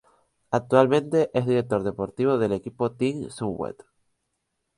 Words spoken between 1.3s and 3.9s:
es director deportivo del equipo Team Sunweb.